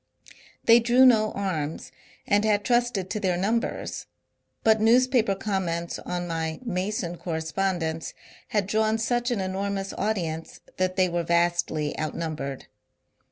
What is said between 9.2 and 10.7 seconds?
an enormous audience